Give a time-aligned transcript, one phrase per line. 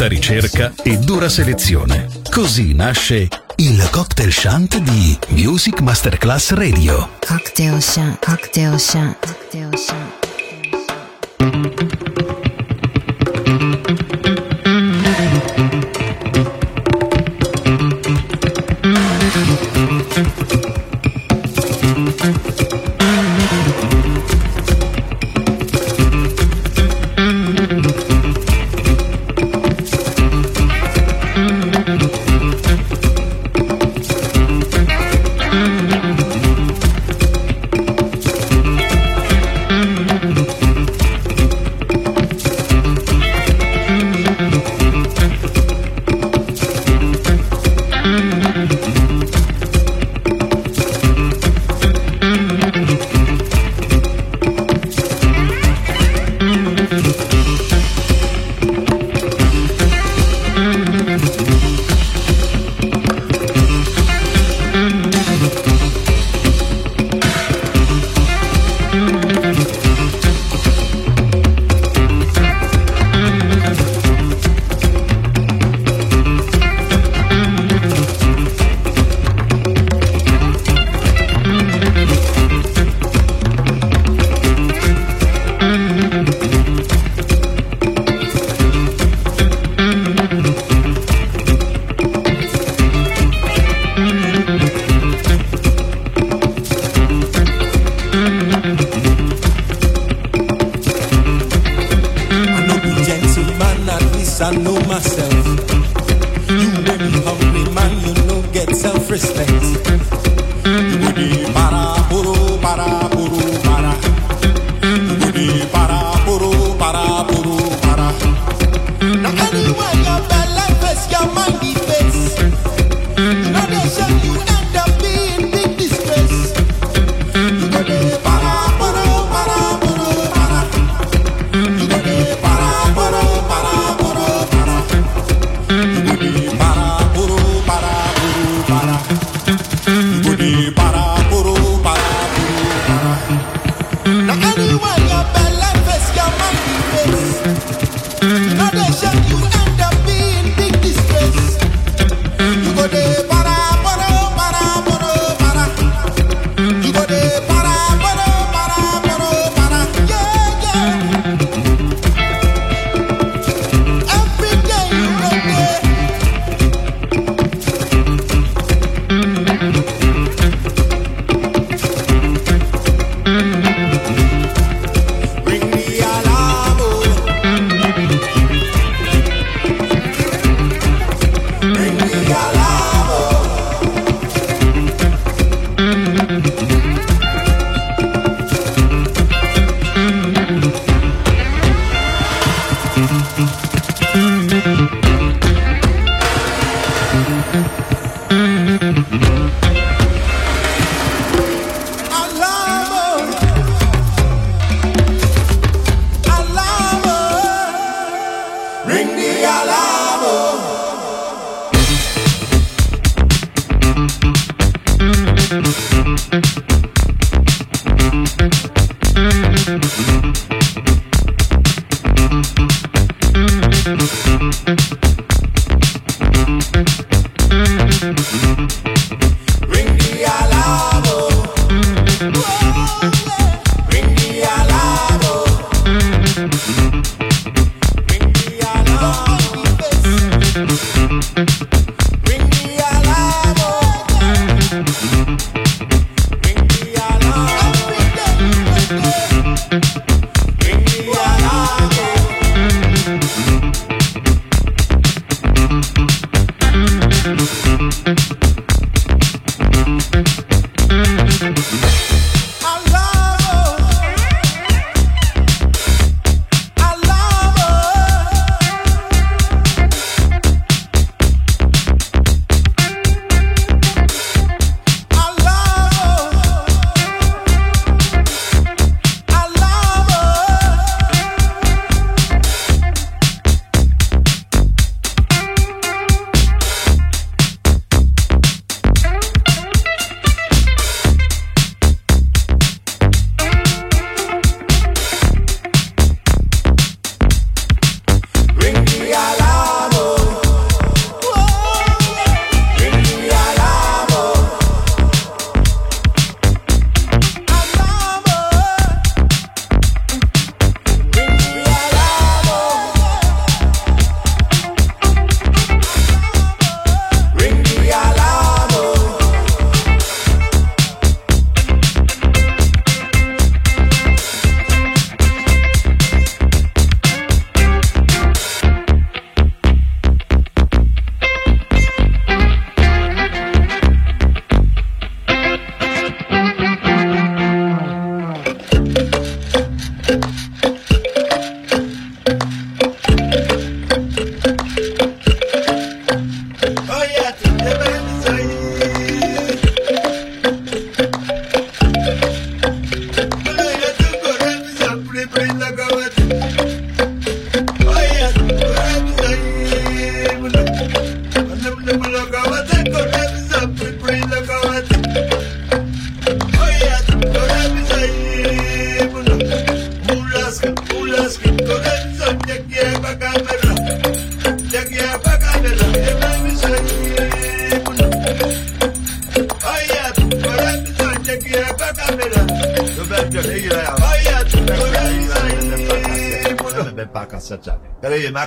[0.00, 2.08] molta ricerca e dura selezione.
[2.30, 7.10] Così nasce il cocktail shunt di Music Masterclass Radio.
[7.26, 10.18] Cocktail shant, cocktail shant, cocktail shant.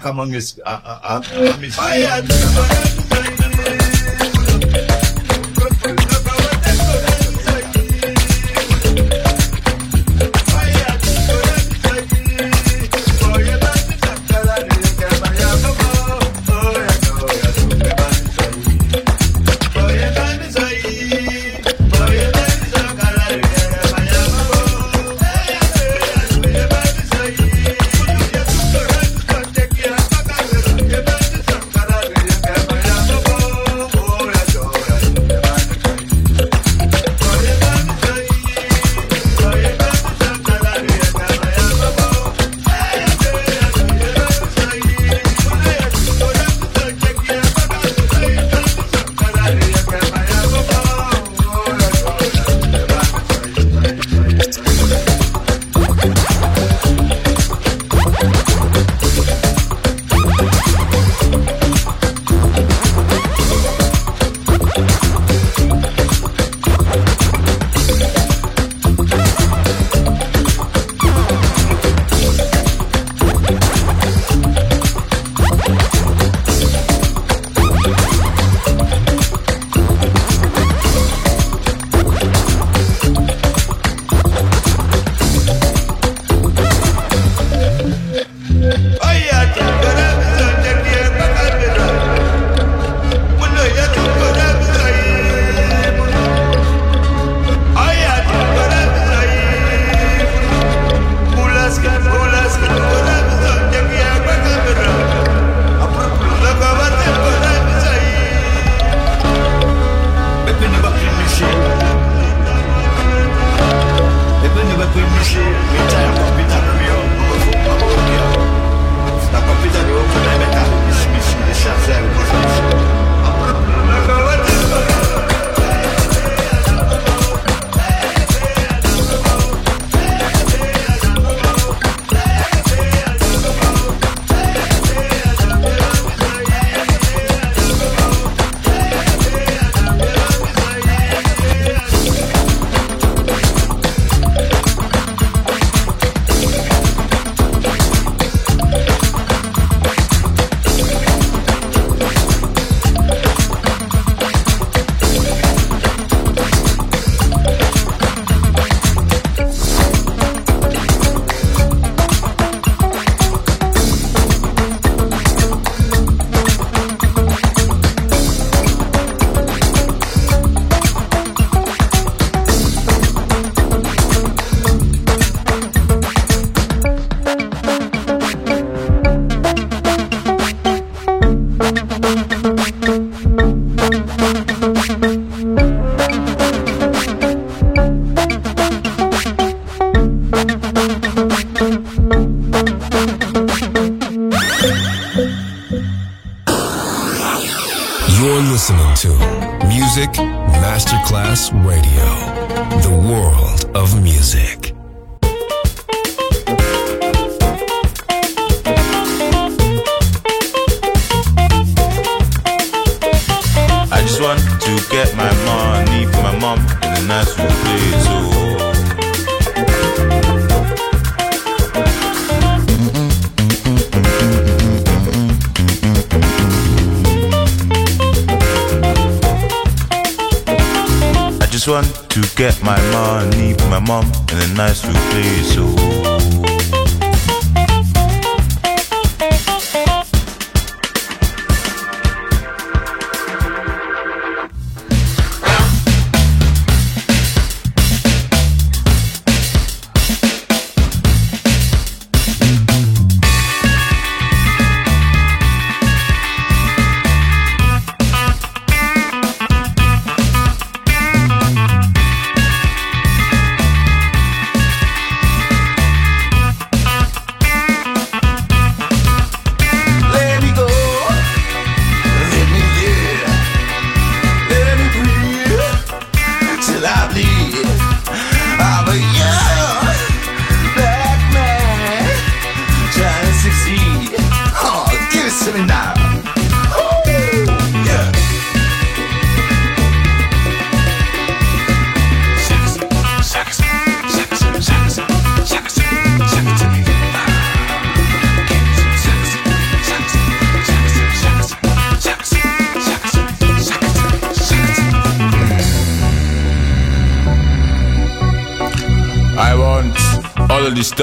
[0.04, 1.22] Kare na kaman is a
[1.80, 2.83] a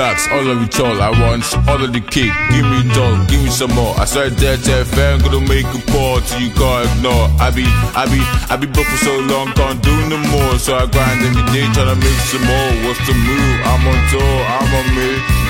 [0.00, 0.96] stacks, all of it all.
[1.02, 2.32] I want all of the cake.
[2.48, 3.92] Give me dough, give me some more.
[4.00, 7.28] I said that FM gonna make a pour you can't ignore.
[7.36, 10.56] I be, I be, I be broke for so long, can't do no more.
[10.56, 12.70] So I grind every day trying to make some more.
[12.88, 13.56] What's the move?
[13.68, 15.49] I'm on tour, I'm on me.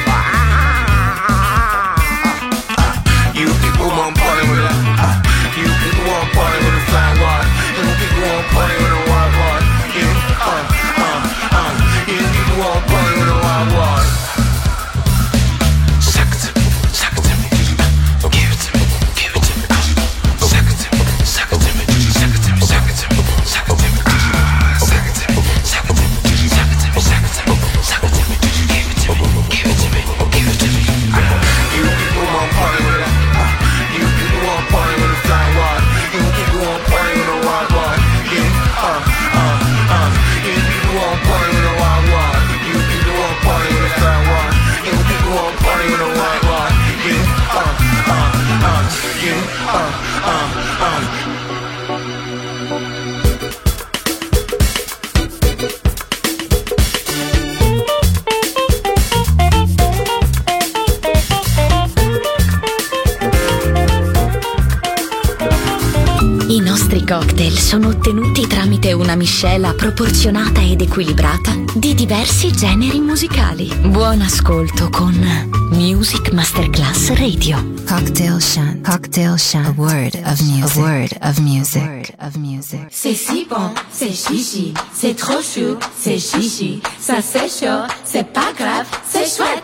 [66.48, 73.72] I nostri cocktail sono ottenuti tramite una miscela proporzionata ed equilibrata di diversi generi musicali.
[73.84, 77.56] Buon ascolto con Music Masterclass Radio.
[77.88, 78.84] Cocktail Shant.
[78.84, 79.66] Cocktail Shant.
[79.66, 80.76] A word of music.
[80.76, 81.82] A word of music.
[81.82, 82.80] A word of music.
[82.90, 88.52] C'est si bon, c'est chichi, c'est trop chou, c'est chichi, ça c'est chaud, c'est pas
[88.58, 89.59] grave, c'est chouette,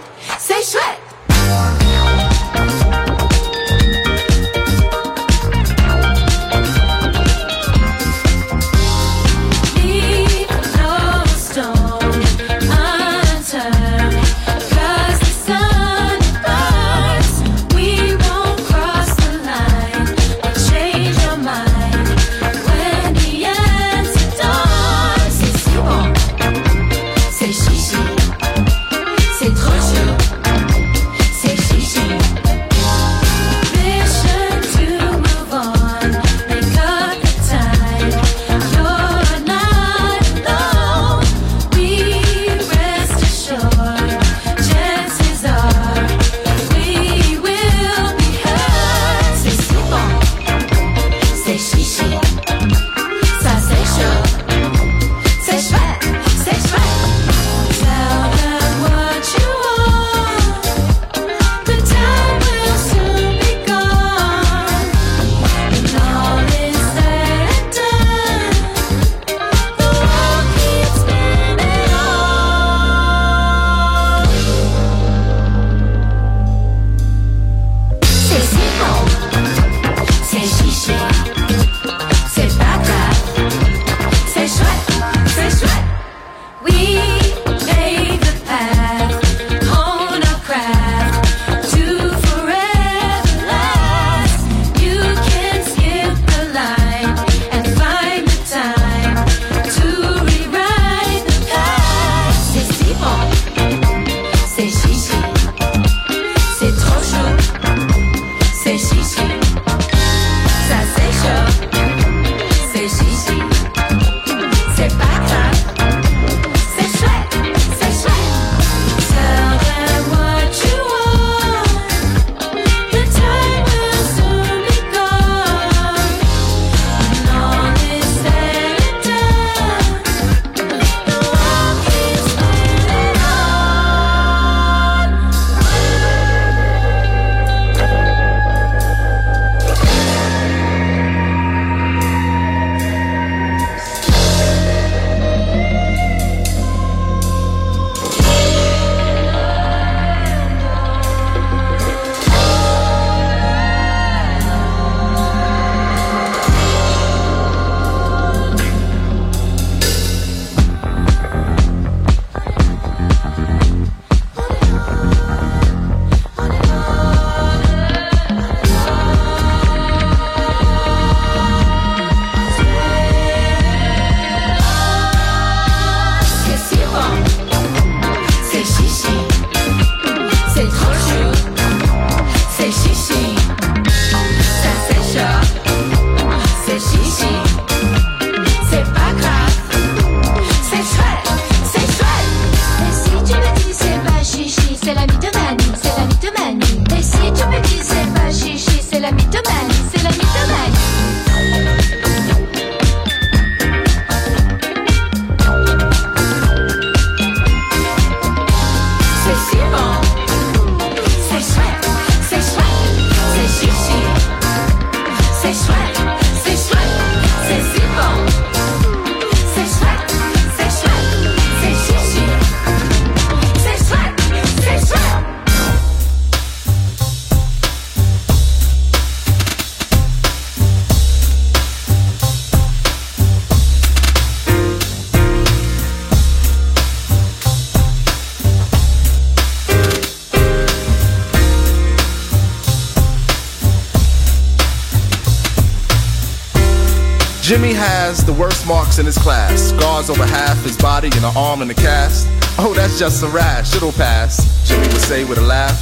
[248.98, 249.70] in his class.
[249.70, 252.26] Scars over half his body and an arm in a cast.
[252.58, 255.76] Oh, that's just a rash, it'll pass, Jimmy would say with a laugh.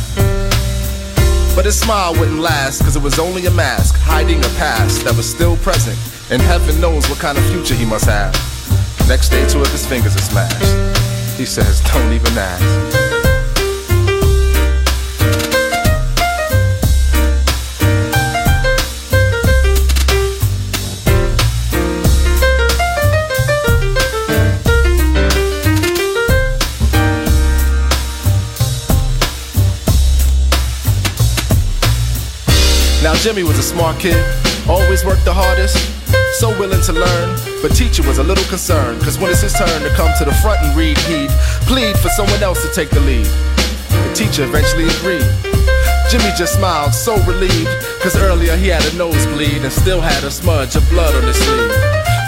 [1.55, 5.17] But his smile wouldn't last, cause it was only a mask, hiding a past that
[5.17, 5.99] was still present.
[6.31, 8.35] And heaven knows what kind of future he must have.
[9.09, 11.39] Next day, two of his fingers are smashed.
[11.39, 13.04] He says, don't even ask.
[33.25, 34.21] Jimmy was a smart kid,
[34.69, 35.81] always worked the hardest,
[36.37, 37.29] so willing to learn.
[37.63, 40.35] But teacher was a little concerned, cause when it's his turn to come to the
[40.45, 41.33] front and read, he'd
[41.65, 43.25] plead for someone else to take the lead.
[43.25, 45.25] The teacher eventually agreed.
[46.13, 47.73] Jimmy just smiled, so relieved,
[48.05, 51.41] cause earlier he had a nosebleed and still had a smudge of blood on his
[51.41, 51.73] sleeve.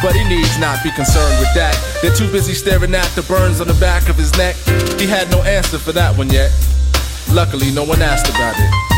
[0.01, 1.77] But he needs not be concerned with that.
[2.01, 4.57] They're too busy staring at the burns on the back of his neck.
[4.97, 6.49] He had no answer for that one yet.
[7.29, 8.96] Luckily, no one asked about it.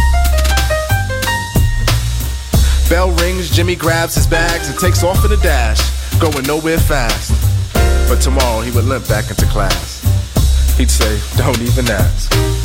[2.89, 5.79] Bell rings, Jimmy grabs his bags and takes off in a dash,
[6.19, 7.33] going nowhere fast.
[8.09, 10.01] But tomorrow he would limp back into class.
[10.79, 12.58] He'd say, Don't even ask.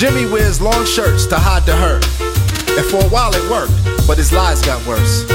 [0.00, 2.02] Jimmy wears long shirts to hide the hurt.
[2.72, 5.28] And for a while it worked, but his lies got worse.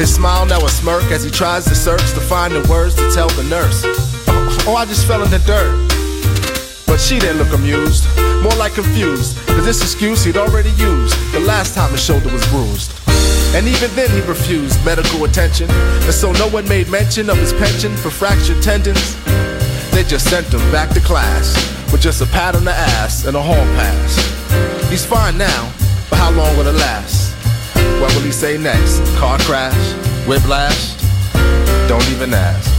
[0.00, 3.12] His smile now a smirk as he tries to search to find the words to
[3.12, 3.82] tell the nurse.
[4.64, 5.76] Oh, I just fell in the dirt.
[6.86, 8.08] But she didn't look amused,
[8.42, 9.36] more like confused.
[9.46, 12.96] Cause this excuse he'd already used the last time his shoulder was bruised.
[13.54, 15.70] And even then he refused medical attention.
[15.70, 19.22] And so no one made mention of his pension for fractured tendons.
[19.92, 23.36] They just sent him back to class with just a pat on the ass and
[23.36, 24.90] a hall pass.
[24.90, 25.72] He's fine now,
[26.10, 27.32] but how long will it last?
[28.00, 28.98] What will he say next?
[29.14, 29.92] Car crash?
[30.26, 30.96] Whiplash?
[31.86, 32.74] Don't even ask.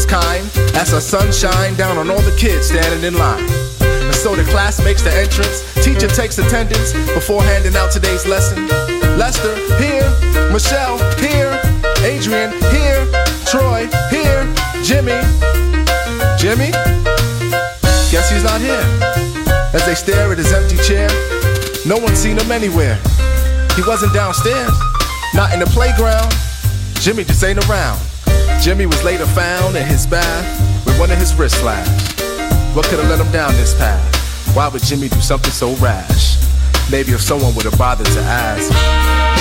[0.00, 0.44] Was kind
[0.76, 3.44] as her sun shined down on all the kids standing in line.
[3.80, 5.60] And so the class makes the entrance.
[5.84, 8.68] Teacher takes attendance before handing out today's lesson.
[9.18, 10.08] Lester, here.
[10.52, 11.52] Michelle, here.
[12.00, 13.04] Adrian, here.
[13.44, 14.48] Troy, here.
[14.82, 15.20] Jimmy.
[16.40, 16.72] Jimmy?
[18.08, 18.84] Guess he's not here.
[19.74, 21.08] As they stare at his empty chair,
[21.84, 22.96] no one's seen him anywhere.
[23.76, 24.72] He wasn't downstairs,
[25.34, 26.32] not in the playground.
[27.00, 28.00] Jimmy just ain't around.
[28.60, 32.20] Jimmy was later found in his bath with one of his wrists slashed.
[32.76, 34.54] What could have led him down this path?
[34.54, 36.36] Why would Jimmy do something so rash?
[36.90, 39.39] Maybe if someone would have bothered to ask.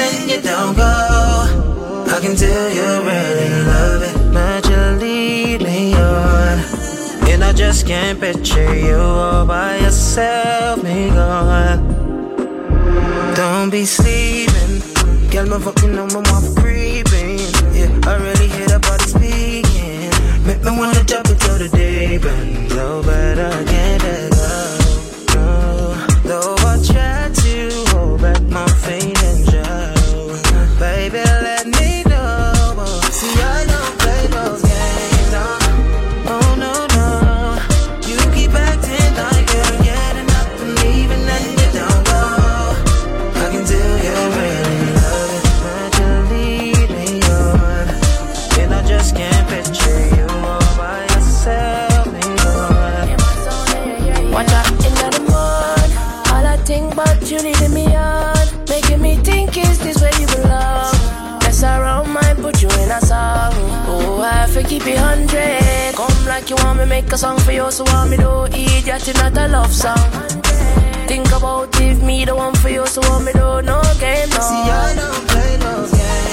[0.00, 0.92] and you don't go.
[2.14, 4.16] I can tell you really love it.
[4.32, 6.58] Naturally, me on.
[7.30, 11.80] And I just can't picture you all by yourself, me gone.
[13.34, 14.74] Don't be sleeping.
[15.30, 17.38] Girl, my fucking number, my creeping.
[17.76, 20.10] Yeah, I really hear that body speaking.
[20.46, 24.29] Make me wanna drop it till the day burns over again.
[66.80, 69.72] me make a song for you, so want me do idiot, it's not a love
[69.72, 70.10] song.
[71.06, 74.40] Think about if me the one for you, so want me do no game, no.
[74.40, 76.29] See, I don't play no game.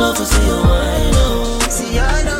[0.00, 1.70] love to see you.
[1.70, 2.39] See, I know.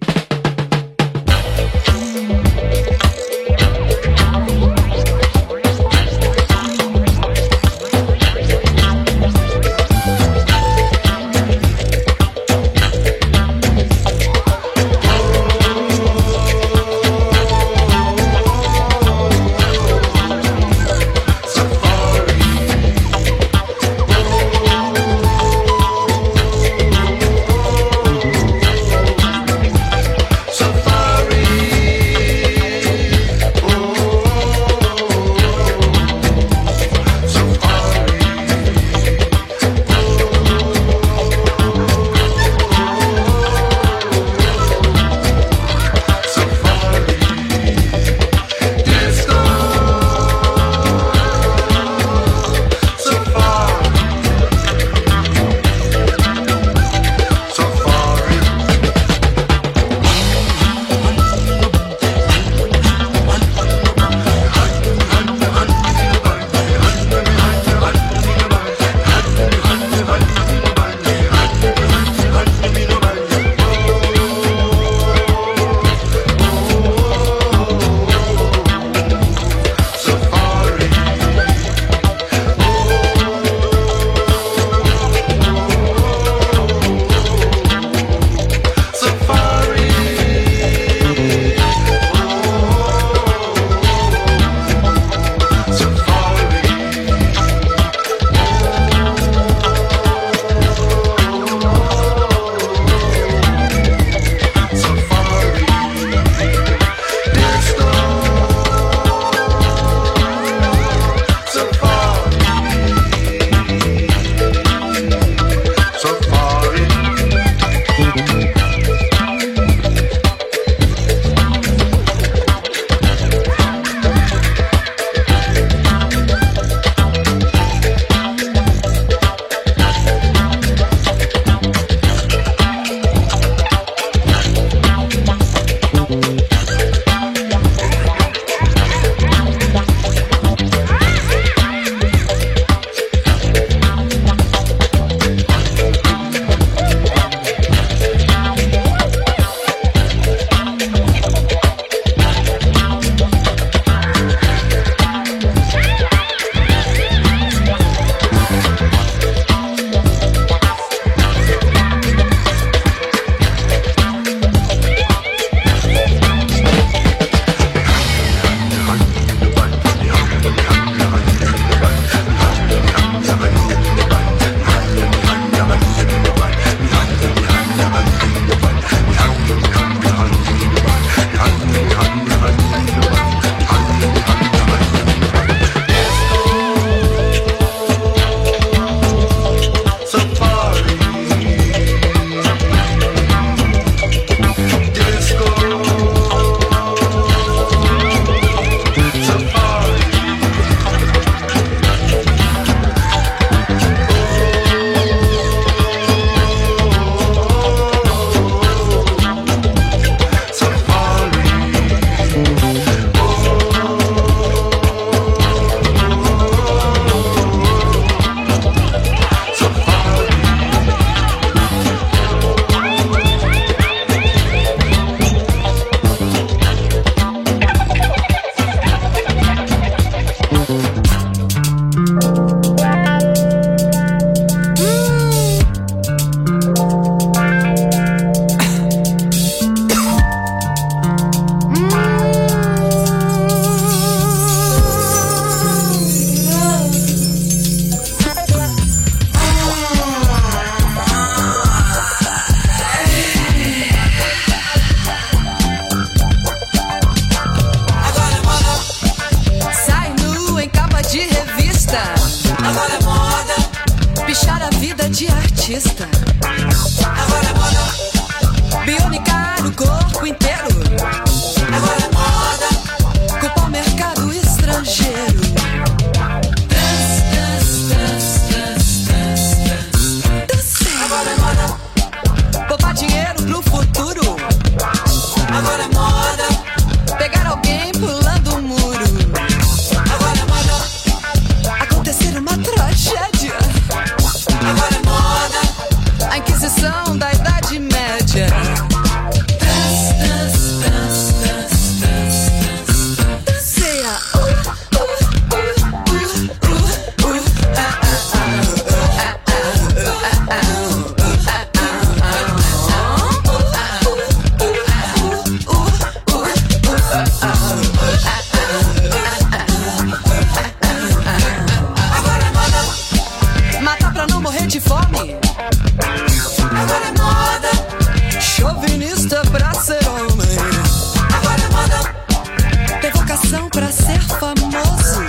[333.71, 335.21] Pra ser famoso.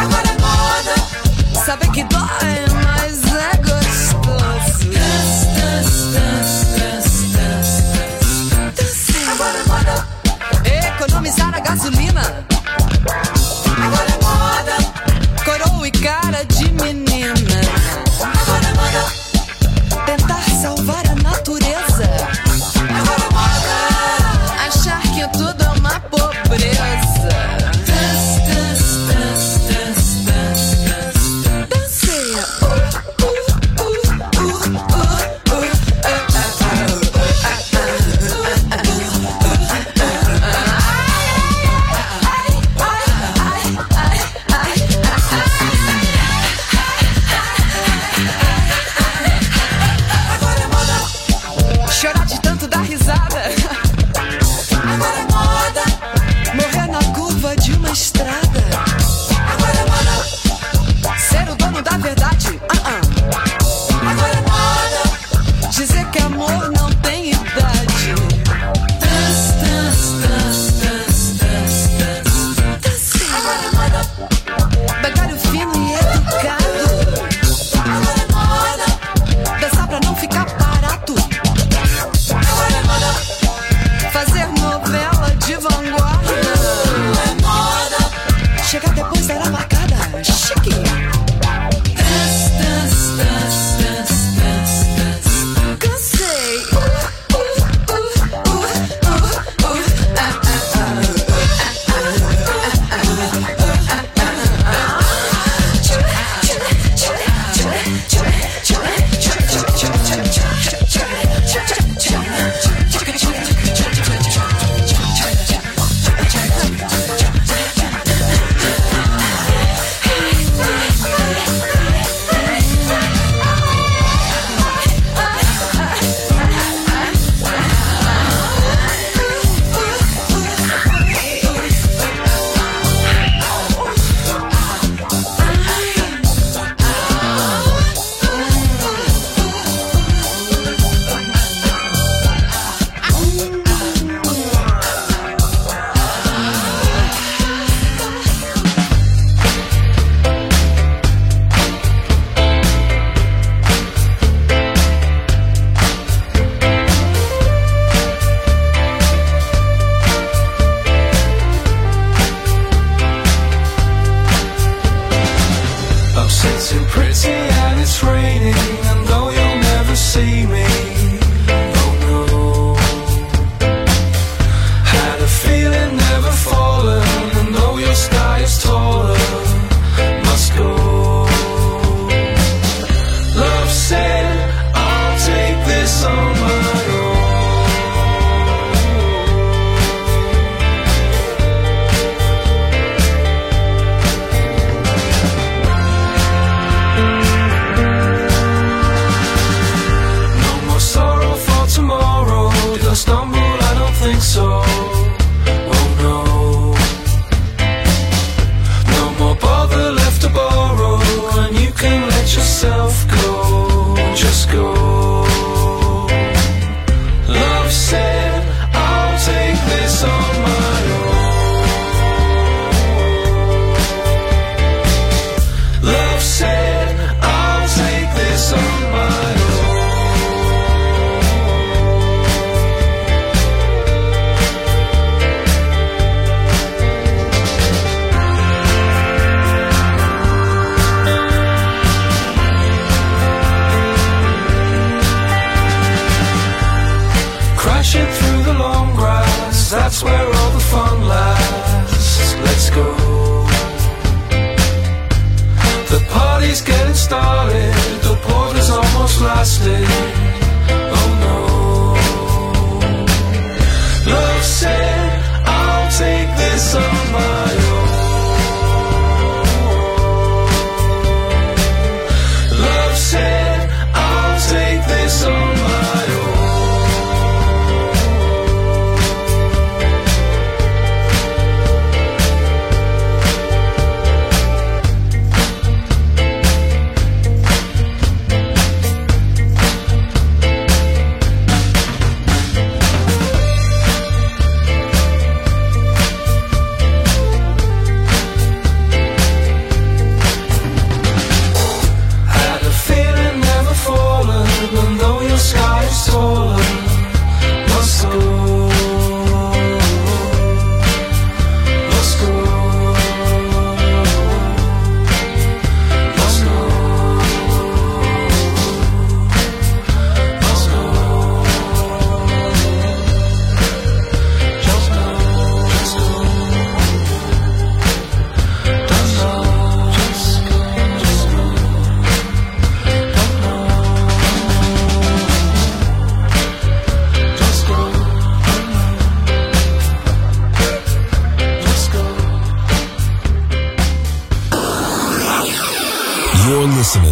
[0.00, 1.64] Agora é moda.
[1.64, 2.61] Saber que dói,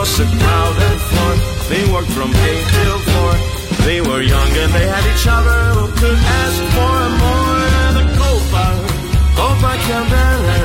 [0.00, 1.34] Across the crowded floor.
[1.68, 3.32] They worked from eight till four.
[3.84, 7.60] They were young and they had each other who could ask for more.
[7.98, 8.66] The Copa,
[9.36, 10.60] Copacabana,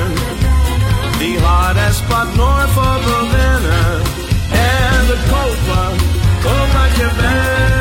[1.20, 3.82] the hottest spot north of Havana.
[4.52, 5.82] And the Copa,
[6.44, 7.75] Copacabana, music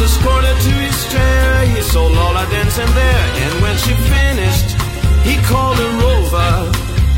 [0.00, 1.66] was escorted to his chair.
[1.66, 3.26] He saw Lola dancing there.
[3.44, 4.70] And when she finished,
[5.24, 6.48] he called her over.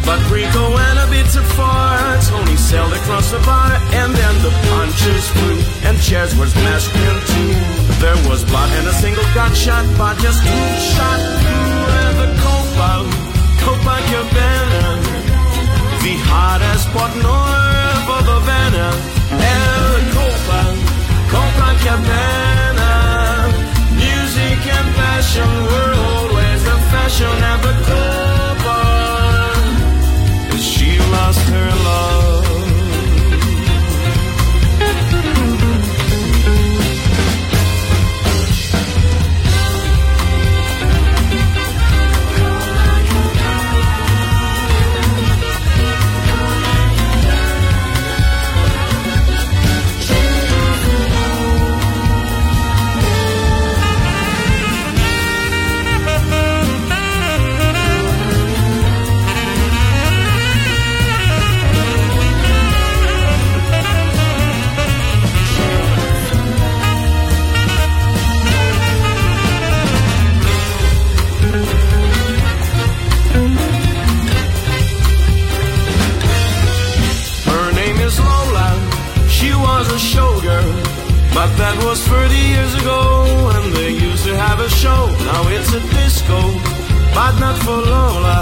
[0.05, 1.99] But Rico went a bit too far.
[2.28, 3.72] Tony sailed across the bar.
[4.01, 5.61] And then the punches flew.
[5.87, 7.53] And chairs were smashed in two.
[8.01, 9.85] There was blood and a single gunshot.
[9.99, 11.85] But just two shot through.
[12.01, 12.91] And the Copa,
[13.62, 14.85] Copacabana.
[16.01, 18.89] The hottest spot north of Havana
[19.31, 20.61] the Copa,
[21.31, 22.70] Copacabana Music
[25.37, 28.00] and passion were always the fashion at the
[87.71, 88.39] for Lola.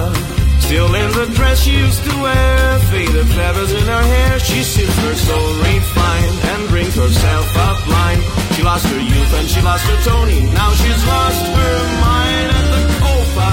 [0.64, 4.32] Still in the dress she used to wear, faded feathers in her hair.
[4.48, 8.20] She seems her soul refined and drinks herself up blind.
[8.54, 10.40] She lost her youth and she lost her Tony.
[10.60, 13.50] Now she's lost her mind at the Copa,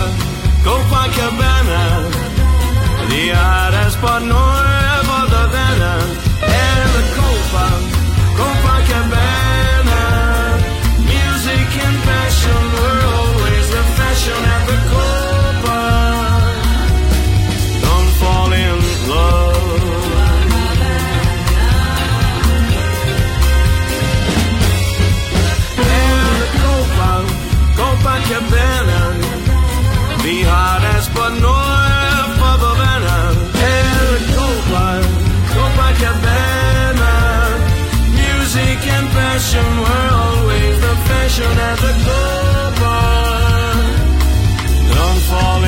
[0.65, 1.83] Copacabana.
[3.11, 5.93] The hottest spot north of Havana
[6.41, 7.67] And the Copa,
[8.39, 10.03] Copacabana
[11.13, 15.24] Music and passion were always the fashion at the Copa
[28.25, 29.01] Copacabana
[30.23, 33.17] The hottest spot north of Havana
[33.53, 33.77] the
[34.33, 34.85] Copa,
[35.53, 37.13] Copacabana
[38.17, 42.97] Music and passion were always the fashion at the Copa
[44.89, 45.64] Don't fall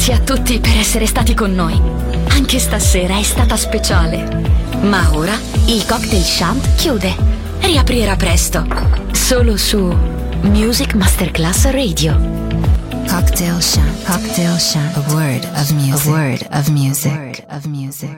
[0.00, 1.78] Grazie a tutti per essere stati con noi.
[2.30, 4.24] Anche stasera è stata speciale.
[4.80, 5.34] Ma ora
[5.66, 7.14] il cocktail shant chiude.
[7.60, 8.66] Riaprirà presto.
[9.12, 9.94] Solo su
[10.40, 12.18] Music Masterclass Radio.
[13.06, 14.04] Cocktail Shant.
[14.04, 14.96] Cocktail Shant.
[14.96, 16.06] A word of music.
[16.06, 17.44] A word of music.
[17.50, 18.16] of music.